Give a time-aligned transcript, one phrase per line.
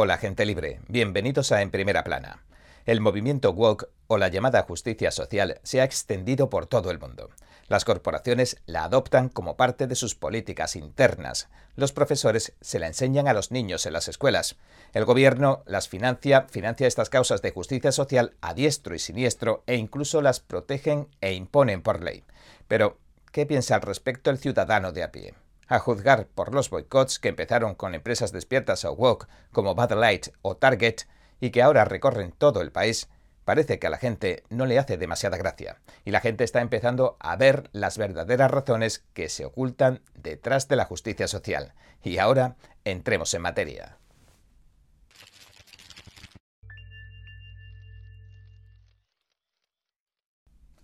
[0.00, 2.44] Hola gente libre, bienvenidos a En Primera Plana.
[2.86, 7.30] El movimiento woke o la llamada justicia social se ha extendido por todo el mundo.
[7.66, 11.48] Las corporaciones la adoptan como parte de sus políticas internas.
[11.74, 14.54] Los profesores se la enseñan a los niños en las escuelas.
[14.92, 19.74] El gobierno las financia, financia estas causas de justicia social a diestro y siniestro e
[19.74, 22.22] incluso las protegen e imponen por ley.
[22.68, 22.98] Pero,
[23.32, 25.34] ¿qué piensa al respecto el ciudadano de a pie?
[25.68, 30.28] A juzgar por los boicots que empezaron con empresas despiertas o woke como Bud Light
[30.40, 31.02] o Target
[31.40, 33.10] y que ahora recorren todo el país,
[33.44, 35.80] parece que a la gente no le hace demasiada gracia.
[36.06, 40.76] Y la gente está empezando a ver las verdaderas razones que se ocultan detrás de
[40.76, 41.74] la justicia social.
[42.02, 43.98] Y ahora entremos en materia.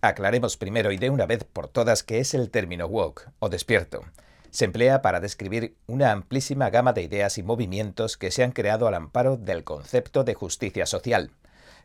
[0.01, 4.05] Aclaremos primero y de una vez por todas qué es el término woke o despierto
[4.55, 8.87] se emplea para describir una amplísima gama de ideas y movimientos que se han creado
[8.87, 11.31] al amparo del concepto de justicia social.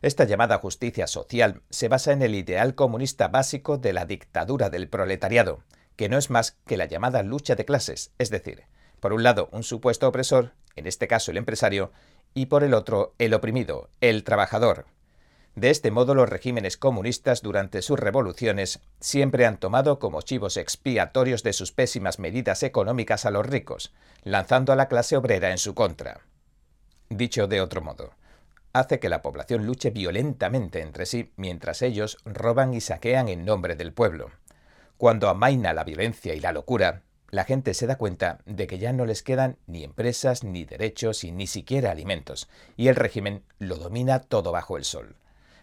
[0.01, 4.87] Esta llamada justicia social se basa en el ideal comunista básico de la dictadura del
[4.87, 5.65] proletariado,
[5.97, 8.63] que no es más que la llamada lucha de clases, es decir,
[9.01, 11.91] por un lado un supuesto opresor, en este caso el empresario,
[12.33, 14.85] y por el otro el oprimido, el trabajador.
[15.55, 21.43] De este modo, los regímenes comunistas durante sus revoluciones siempre han tomado como chivos expiatorios
[21.43, 23.93] de sus pésimas medidas económicas a los ricos,
[24.23, 26.21] lanzando a la clase obrera en su contra.
[27.09, 28.11] Dicho de otro modo,
[28.71, 33.75] hace que la población luche violentamente entre sí mientras ellos roban y saquean en nombre
[33.75, 34.31] del pueblo.
[34.95, 38.93] Cuando amaina la violencia y la locura, la gente se da cuenta de que ya
[38.93, 43.75] no les quedan ni empresas, ni derechos y ni siquiera alimentos, y el régimen lo
[43.75, 45.15] domina todo bajo el sol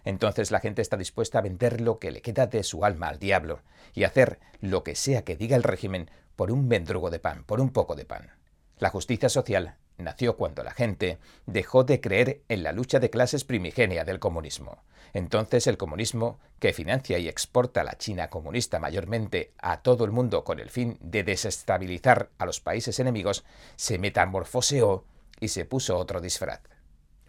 [0.08, 3.18] entonces la gente está dispuesta a vender lo que le queda de su alma al
[3.18, 3.60] diablo
[3.92, 7.60] y hacer lo que sea que diga el régimen por un mendrugo de pan, por
[7.60, 8.30] un poco de pan.
[8.78, 13.44] La justicia social nació cuando la gente dejó de creer en la lucha de clases
[13.44, 14.82] primigenia del comunismo.
[15.12, 20.42] Entonces el comunismo, que financia y exporta la China comunista mayormente a todo el mundo
[20.42, 23.44] con el fin de desestabilizar a los países enemigos,
[23.76, 25.04] se metamorfoseó
[25.38, 26.62] y se puso otro disfraz.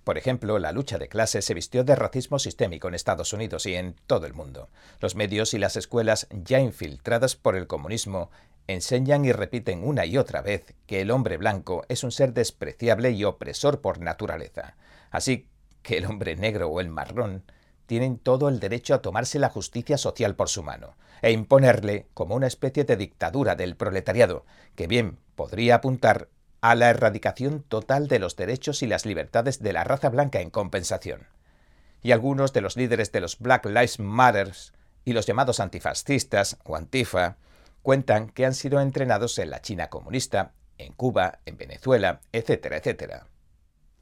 [0.10, 3.76] Por ejemplo, la lucha de clases se vistió de racismo sistémico en Estados Unidos y
[3.76, 4.70] en todo el mundo.
[5.02, 8.32] Los medios y las escuelas, ya infiltradas por el comunismo,
[8.66, 13.12] enseñan y repiten una y otra vez que el hombre blanco es un ser despreciable
[13.12, 14.78] y opresor por naturaleza.
[15.12, 15.48] Así
[15.84, 17.44] que el hombre negro o el marrón
[17.86, 22.34] tienen todo el derecho a tomarse la justicia social por su mano e imponerle como
[22.34, 24.44] una especie de dictadura del proletariado,
[24.74, 26.30] que bien podría apuntar
[26.62, 30.50] a la erradicación total de los derechos y las libertades de la raza blanca en
[30.50, 31.28] compensación.
[32.02, 34.54] Y algunos de los líderes de los Black Lives Matter
[35.06, 37.38] y los llamados antifascistas o antifa
[37.82, 43.28] cuentan que han sido entrenados en la China comunista, en Cuba, en Venezuela, etcétera, etcétera.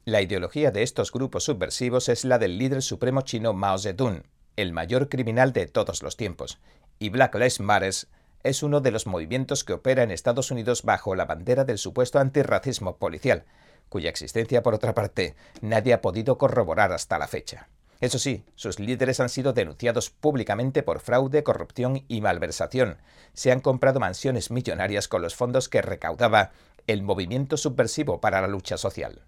[0.04, 4.22] La ideología de estos grupos subversivos es la del líder supremo chino Mao Zedong,
[4.56, 6.58] el mayor criminal de todos los tiempos,
[6.98, 7.94] y Black Lives Matter
[8.42, 12.18] es uno de los movimientos que opera en Estados Unidos bajo la bandera del supuesto
[12.18, 13.44] antirracismo policial,
[13.88, 17.68] cuya existencia, por otra parte, nadie ha podido corroborar hasta la fecha.
[18.00, 22.98] Eso sí, sus líderes han sido denunciados públicamente por fraude, corrupción y malversación.
[23.32, 26.52] Se han comprado mansiones millonarias con los fondos que recaudaba
[26.86, 29.24] el movimiento subversivo para la lucha social.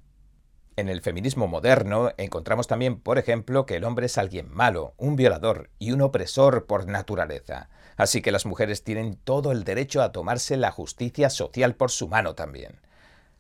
[0.76, 5.16] En el feminismo moderno encontramos también, por ejemplo, que el hombre es alguien malo, un
[5.16, 7.68] violador y un opresor por naturaleza.
[8.00, 12.08] Así que las mujeres tienen todo el derecho a tomarse la justicia social por su
[12.08, 12.80] mano también.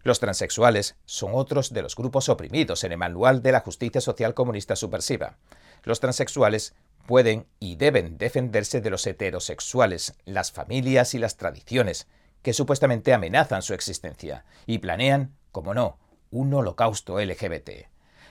[0.02, 4.34] Los transexuales son otros de los grupos oprimidos en el manual de la justicia social
[4.34, 5.38] comunista subversiva.
[5.82, 6.74] Los transexuales
[7.06, 12.06] pueden y deben defenderse de los heterosexuales, las familias y las tradiciones,
[12.42, 15.96] que supuestamente amenazan su existencia, y planean, como no,
[16.30, 17.88] un holocausto LGBT.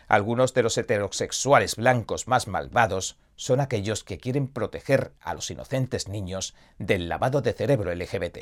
[0.08, 6.10] Algunos de los heterosexuales blancos más malvados son aquellos que quieren proteger a los inocentes
[6.10, 8.38] niños del lavado de cerebro LGBT.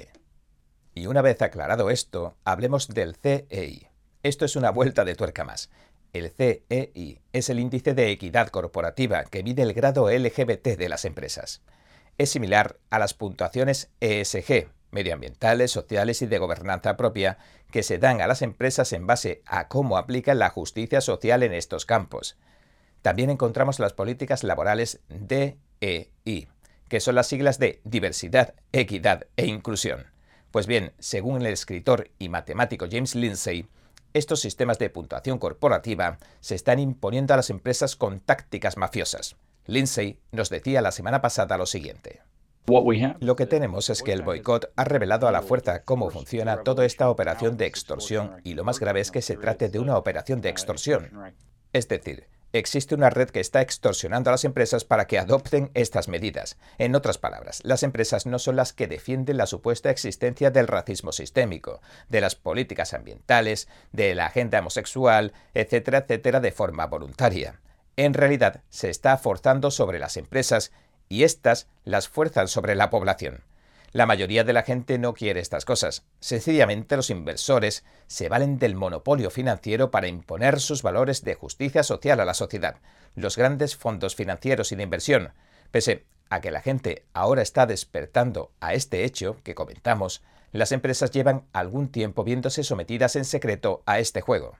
[0.95, 3.89] Y una vez aclarado esto, hablemos del CEI.
[4.23, 5.69] Esto es una vuelta de tuerca más.
[6.13, 11.05] El CEI es el índice de equidad corporativa que mide el grado LGBT de las
[11.05, 11.61] empresas.
[12.17, 17.37] Es similar a las puntuaciones ESG, medioambientales, sociales y de gobernanza propia
[17.69, 21.53] que se dan a las empresas en base a cómo aplican la justicia social en
[21.53, 22.35] estos campos.
[23.01, 26.47] También encontramos las políticas laborales DEI,
[26.89, 30.07] que son las siglas de diversidad, equidad e inclusión.
[30.51, 33.67] Pues bien, según el escritor y matemático James Lindsay,
[34.13, 39.35] estos sistemas de puntuación corporativa se están imponiendo a las empresas con tácticas mafiosas.
[39.65, 42.21] Lindsay nos decía la semana pasada lo siguiente.
[43.19, 46.85] Lo que tenemos es que el boicot ha revelado a la fuerza cómo funciona toda
[46.85, 50.41] esta operación de extorsión y lo más grave es que se trate de una operación
[50.41, 51.09] de extorsión.
[51.71, 52.27] Es decir,
[52.59, 56.57] existe una red que está extorsionando a las empresas para que adopten estas medidas.
[56.77, 61.11] En otras palabras, las empresas no son las que defienden la supuesta existencia del racismo
[61.11, 67.59] sistémico, de las políticas ambientales, de la agenda homosexual, etcétera, etcétera, de forma voluntaria.
[67.95, 70.71] En realidad, se está forzando sobre las empresas
[71.09, 73.46] y éstas las fuerzan sobre la población.
[73.97, 76.05] La mayoría de la gente no quiere estas cosas.
[76.19, 82.19] Sencillamente los inversores se valen del monopolio financiero para imponer sus valores de justicia social
[82.19, 82.75] a la sociedad.
[83.15, 85.33] Los grandes fondos financieros y de inversión,
[85.71, 90.21] pese a que la gente ahora está despertando a este hecho que comentamos,
[90.51, 94.57] las empresas llevan algún tiempo viéndose sometidas en secreto a este juego.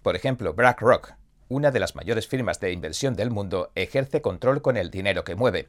[0.00, 1.12] Por ejemplo, BlackRock,
[1.50, 5.34] una de las mayores firmas de inversión del mundo, ejerce control con el dinero que
[5.34, 5.68] mueve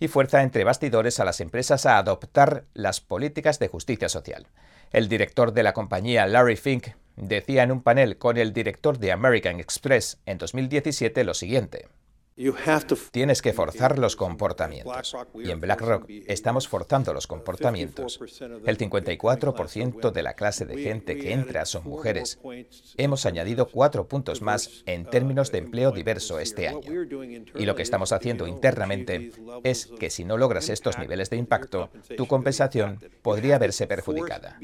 [0.00, 4.46] y fuerza entre bastidores a las empresas a adoptar las políticas de justicia social.
[4.92, 9.12] El director de la compañía, Larry Fink, decía en un panel con el director de
[9.12, 11.88] American Express en 2017 lo siguiente.
[13.12, 15.16] Tienes que forzar los comportamientos.
[15.42, 18.20] Y en BlackRock estamos forzando los comportamientos.
[18.66, 22.38] El 54% de la clase de gente que entra son mujeres.
[22.98, 26.82] Hemos añadido cuatro puntos más en términos de empleo diverso este año.
[27.54, 29.32] Y lo que estamos haciendo internamente
[29.64, 31.88] es que si no logras estos niveles de impacto,
[32.18, 34.58] tu compensación podría verse perjudicada.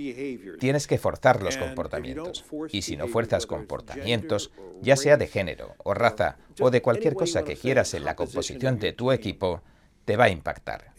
[0.60, 2.44] Tienes que forzar los comportamientos.
[2.70, 4.50] Y si no fuerzas comportamientos,
[4.82, 8.80] ya sea de género o raza o de cualquier cosa que quieras en la composición
[8.80, 9.62] de tu equipo,
[10.04, 10.92] te va a impactar.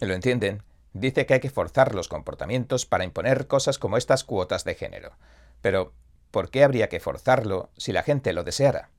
[0.00, 0.64] ¿Lo entienden?
[0.92, 5.12] Dice que hay que forzar los comportamientos para imponer cosas como estas cuotas de género.
[5.62, 5.92] Pero,
[6.32, 8.90] ¿por qué habría que forzarlo si la gente lo deseara?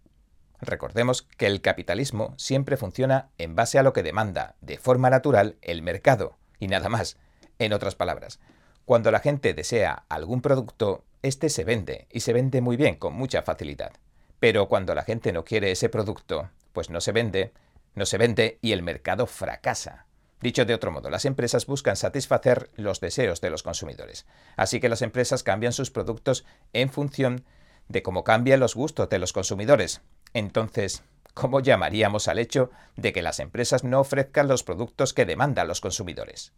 [0.62, 5.58] Recordemos que el capitalismo siempre funciona en base a lo que demanda, de forma natural,
[5.62, 7.18] el mercado, y nada más.
[7.60, 8.40] En otras palabras,
[8.86, 13.14] cuando la gente desea algún producto, éste se vende, y se vende muy bien, con
[13.14, 13.92] mucha facilidad.
[14.40, 17.54] Pero cuando la gente no quiere ese producto, pues no se vende,
[17.96, 20.06] no se vende y el mercado fracasa.
[20.42, 24.26] Dicho de otro modo, las empresas buscan satisfacer los deseos de los consumidores.
[24.56, 27.44] Así que las empresas cambian sus productos en función
[27.90, 30.02] de cómo cambian los gustos de los consumidores.
[30.34, 35.68] Entonces, ¿cómo llamaríamos al hecho de que las empresas no ofrezcan los productos que demandan
[35.68, 36.54] los consumidores?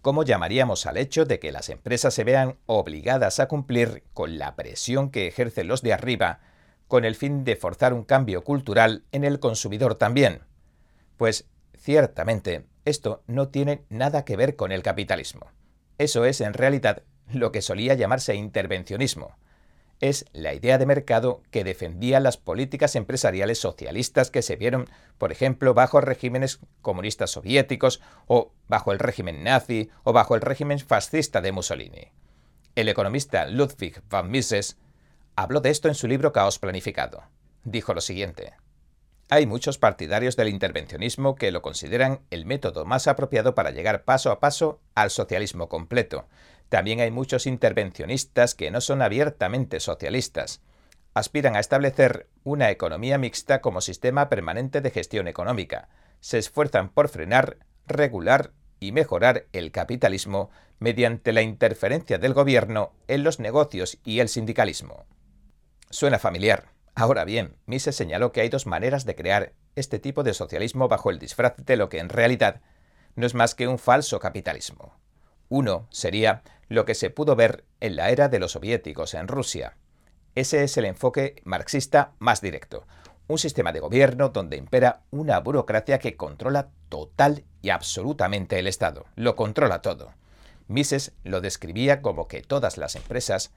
[0.00, 4.54] ¿Cómo llamaríamos al hecho de que las empresas se vean obligadas a cumplir con la
[4.54, 6.38] presión que ejercen los de arriba
[6.88, 10.40] con el fin de forzar un cambio cultural en el consumidor también.
[11.16, 11.46] Pues
[11.76, 15.46] ciertamente esto no tiene nada que ver con el capitalismo.
[15.98, 19.36] Eso es en realidad lo que solía llamarse intervencionismo.
[20.00, 24.88] Es la idea de mercado que defendía las políticas empresariales socialistas que se vieron,
[25.18, 30.78] por ejemplo, bajo regímenes comunistas soviéticos o bajo el régimen nazi o bajo el régimen
[30.78, 32.12] fascista de Mussolini.
[32.76, 34.78] El economista Ludwig von Mises
[35.38, 37.22] habló de esto en su libro Caos Planificado.
[37.62, 38.54] Dijo lo siguiente.
[39.30, 44.32] Hay muchos partidarios del intervencionismo que lo consideran el método más apropiado para llegar paso
[44.32, 46.26] a paso al socialismo completo.
[46.68, 50.60] También hay muchos intervencionistas que no son abiertamente socialistas.
[51.14, 55.88] Aspiran a establecer una economía mixta como sistema permanente de gestión económica.
[56.18, 58.50] Se esfuerzan por frenar, regular
[58.80, 60.50] y mejorar el capitalismo
[60.80, 65.06] mediante la interferencia del gobierno en los negocios y el sindicalismo.
[65.90, 66.72] Suena familiar.
[66.94, 71.10] Ahora bien, Mises señaló que hay dos maneras de crear este tipo de socialismo bajo
[71.10, 72.60] el disfraz de lo que en realidad
[73.14, 74.94] no es más que un falso capitalismo.
[75.48, 79.76] Uno sería lo que se pudo ver en la era de los soviéticos en Rusia.
[80.34, 82.86] Ese es el enfoque marxista más directo.
[83.26, 89.06] Un sistema de gobierno donde impera una burocracia que controla total y absolutamente el Estado.
[89.16, 90.12] Lo controla todo.
[90.66, 93.52] Mises lo describía como que todas las empresas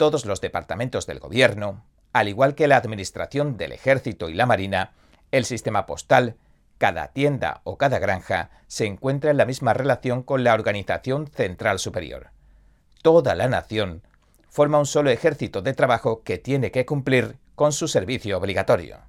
[0.00, 4.94] todos los departamentos del gobierno, al igual que la administración del ejército y la marina,
[5.30, 6.36] el sistema postal,
[6.78, 11.78] cada tienda o cada granja se encuentra en la misma relación con la organización central
[11.78, 12.30] superior.
[13.02, 14.02] Toda la nación
[14.48, 19.00] forma un solo ejército de trabajo que tiene que cumplir con su servicio obligatorio.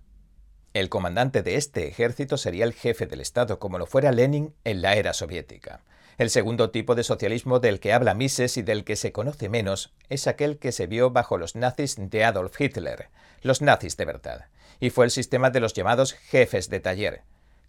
[0.74, 4.82] El comandante de este ejército sería el jefe del Estado, como lo fuera Lenin en
[4.82, 5.84] la era soviética.
[6.18, 9.94] El segundo tipo de socialismo del que habla Mises y del que se conoce menos
[10.10, 13.10] es aquel que se vio bajo los nazis de Adolf Hitler,
[13.42, 14.46] los nazis de verdad,
[14.80, 17.22] y fue el sistema de los llamados jefes de taller.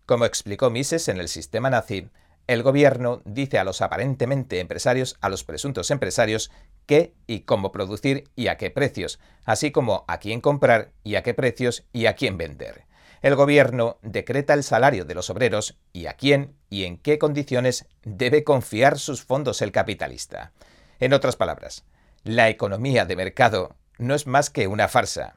[0.06, 2.08] Como explicó Mises en el sistema nazi,
[2.49, 6.50] el gobierno dice a los aparentemente empresarios, a los presuntos empresarios,
[6.87, 11.22] qué y cómo producir y a qué precios, así como a quién comprar y a
[11.22, 12.84] qué precios y a quién vender.
[13.22, 17.86] El gobierno decreta el salario de los obreros y a quién y en qué condiciones
[18.02, 20.50] debe confiar sus fondos el capitalista.
[20.98, 21.84] En otras palabras,
[22.24, 25.36] la economía de mercado no es más que una farsa.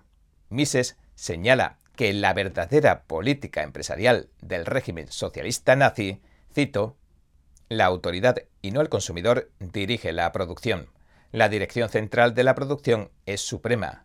[0.49, 6.21] Mises señala que la verdadera política empresarial del régimen socialista nazi,
[6.53, 6.97] cito,
[7.69, 10.89] la autoridad y no el consumidor dirige la producción.
[11.31, 14.04] La dirección central de la producción es suprema.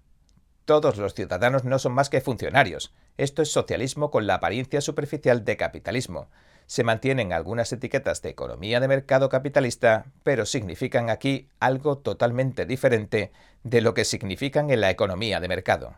[0.70, 2.94] Todos los ciudadanos no son más que funcionarios.
[3.18, 6.28] Esto es socialismo con la apariencia superficial de capitalismo.
[6.66, 13.32] Se mantienen algunas etiquetas de economía de mercado capitalista, pero significan aquí algo totalmente diferente
[13.64, 15.96] de lo que significan en la economía de mercado.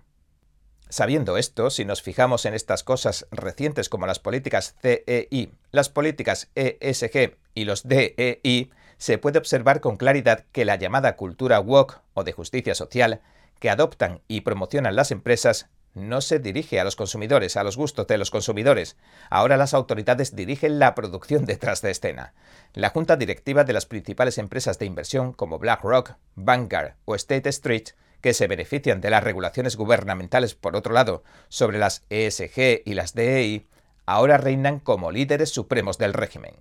[0.88, 6.48] Sabiendo esto, si nos fijamos en estas cosas recientes como las políticas CEI, las políticas
[6.54, 12.24] ESG y los DEI, se puede observar con claridad que la llamada cultura woke o
[12.24, 13.20] de justicia social
[13.62, 18.08] que adoptan y promocionan las empresas no se dirige a los consumidores, a los gustos
[18.08, 18.96] de los consumidores.
[19.30, 22.34] Ahora las autoridades dirigen la producción detrás de escena.
[22.74, 27.90] La junta directiva de las principales empresas de inversión como BlackRock, Vanguard o State Street,
[28.20, 33.14] que se benefician de las regulaciones gubernamentales por otro lado sobre las ESG y las
[33.14, 33.68] DEI,
[34.06, 36.56] ahora reinan como líderes supremos del régimen.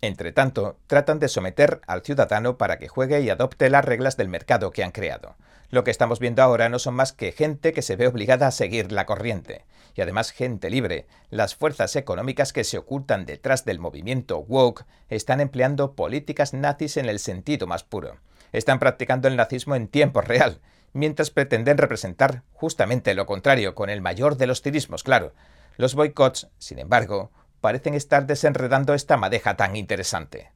[0.00, 4.28] Entre tanto, tratan de someter al ciudadano para que juegue y adopte las reglas del
[4.28, 5.34] mercado que han creado.
[5.70, 8.52] Lo que estamos viendo ahora no son más que gente que se ve obligada a
[8.52, 11.06] seguir la corriente, y además gente libre.
[11.30, 17.06] Las fuerzas económicas que se ocultan detrás del movimiento woke están empleando políticas nazis en
[17.06, 18.16] el sentido más puro.
[18.52, 20.60] Están practicando el nazismo en tiempo real,
[20.92, 25.34] mientras pretenden representar justamente lo contrario, con el mayor de los cinismos, claro.
[25.76, 30.52] Los boicots, sin embargo, parecen estar desenredando esta madeja tan interesante.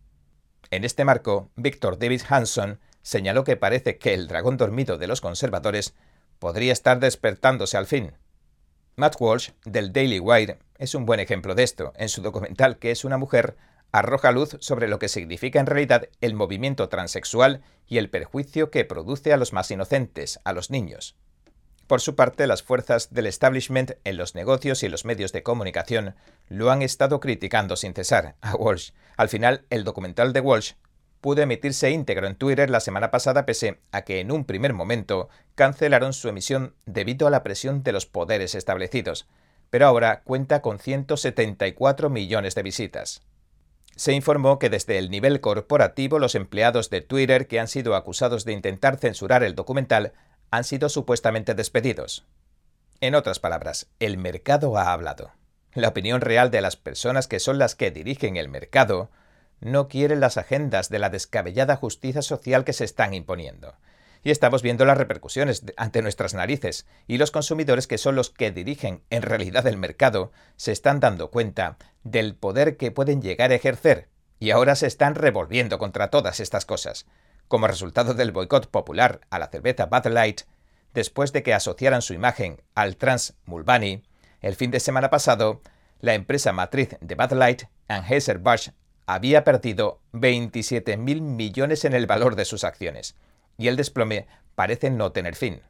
[0.71, 5.21] En este marco, Victor David Hanson señaló que parece que el dragón dormido de los
[5.21, 5.94] conservadores
[6.38, 8.14] podría estar despertándose al fin.
[8.97, 11.92] Matt Walsh, del Daily Wire, es un buen ejemplo de esto.
[11.97, 13.56] En su documental Que es una mujer,
[13.90, 18.85] arroja luz sobre lo que significa en realidad el movimiento transexual y el perjuicio que
[18.85, 21.16] produce a los más inocentes, a los niños.
[21.86, 26.14] Por su parte, las fuerzas del establishment en los negocios y los medios de comunicación
[26.48, 28.90] lo han estado criticando sin cesar a Walsh.
[29.16, 30.72] Al final, el documental de Walsh
[31.20, 35.28] pudo emitirse íntegro en Twitter la semana pasada pese a que en un primer momento
[35.54, 39.28] cancelaron su emisión debido a la presión de los poderes establecidos,
[39.70, 43.22] pero ahora cuenta con 174 millones de visitas.
[43.94, 48.44] Se informó que desde el nivel corporativo los empleados de Twitter que han sido acusados
[48.44, 50.14] de intentar censurar el documental
[50.52, 52.26] han sido supuestamente despedidos.
[53.00, 55.32] En otras palabras, el mercado ha hablado.
[55.73, 59.11] La opinión real de las personas que son las que dirigen el mercado
[59.61, 63.76] no quiere las agendas de la descabellada justicia social que se están imponiendo.
[64.23, 68.52] Y estamos viendo las repercusiones ante nuestras narices, y los consumidores que son los que
[68.52, 73.54] dirigen en realidad el mercado se están dando cuenta del poder que pueden llegar a
[73.54, 77.06] ejercer, y ahora se están revolviendo contra todas estas cosas
[77.52, 80.40] como resultado del boicot popular a la cerveza Bud Light,
[80.94, 84.02] después de que asociaran su imagen al trans Mulvaney,
[84.40, 85.61] el fin de semana pasado,
[86.00, 88.71] la empresa matriz de Bud Light, Anheuser-Busch,
[89.04, 93.16] había perdido 27.000 millones en el valor de sus acciones,
[93.59, 95.61] y el desplome parece no tener fin.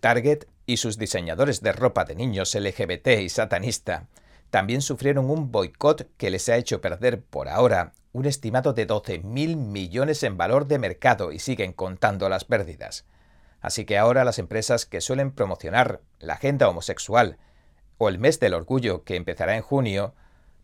[0.00, 4.08] Target y sus diseñadores de ropa de niños LGBT y satanista
[4.50, 9.56] también sufrieron un boicot que les ha hecho perder por ahora un estimado de 12.000
[9.56, 13.04] millones en valor de mercado y siguen contando las pérdidas.
[13.60, 17.38] Así que ahora las empresas que suelen promocionar la agenda homosexual
[17.98, 20.14] o el mes del orgullo que empezará en junio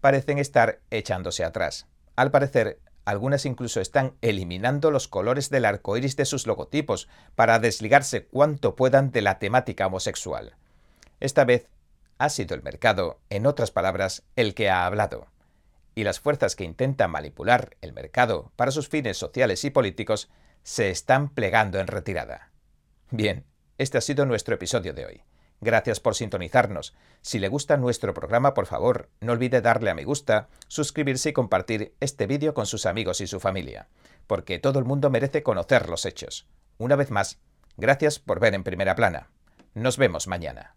[0.01, 1.89] parecen estar echándose atrás.
[2.15, 7.59] Al parecer, algunas incluso están eliminando los colores del arco iris de sus logotipos para
[7.59, 10.55] desligarse cuanto puedan de la temática homosexual.
[11.19, 11.67] Esta vez
[12.19, 15.27] ha sido el mercado, en otras palabras, el que ha hablado
[15.95, 20.31] y las fuerzas que intentan manipular el mercado para sus fines sociales y políticos
[20.63, 22.53] se están plegando en retirada.
[23.11, 23.45] Bien,
[23.79, 25.23] este ha sido nuestro episodio de hoy.
[25.61, 26.95] Gracias por sintonizarnos.
[27.21, 31.33] Si le gusta nuestro programa, por favor, no olvide darle a me gusta, suscribirse y
[31.33, 33.89] compartir este vídeo con sus amigos y su familia,
[34.27, 36.47] porque todo el mundo merece conocer los hechos.
[36.79, 37.41] Una vez más,
[37.77, 39.29] gracias por ver en primera plana.
[39.75, 40.77] Nos vemos mañana.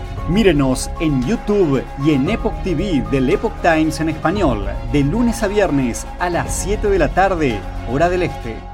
[0.29, 5.47] Mírenos en YouTube y en Epoch TV del Epoch Times en español, de lunes a
[5.47, 7.59] viernes a las 7 de la tarde,
[7.89, 8.70] hora del este.